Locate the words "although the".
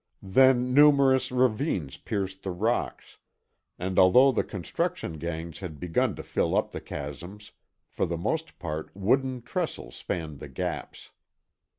3.99-4.43